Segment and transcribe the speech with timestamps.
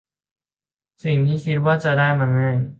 [1.03, 2.55] สิ่งที่คิดว่าจะได้มาง่าย